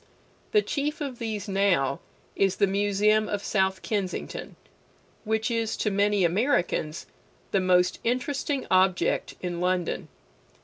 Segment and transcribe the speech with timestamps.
[0.51, 1.99] The chief of these now
[2.35, 4.55] is the Museum of South Kensington,
[5.25, 7.05] which is to many Americans
[7.51, 10.07] the most interesting object in London.